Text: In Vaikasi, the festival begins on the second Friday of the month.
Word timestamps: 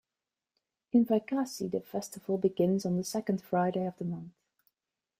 In 0.93 1.05
Vaikasi, 1.05 1.67
the 1.69 1.79
festival 1.81 2.39
begins 2.39 2.87
on 2.87 2.97
the 2.97 3.03
second 3.03 3.39
Friday 3.43 3.85
of 3.85 3.99
the 3.99 4.05
month. 4.05 4.33